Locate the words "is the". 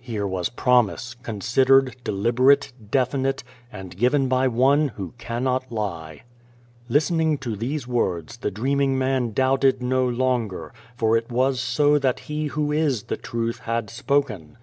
12.72-13.18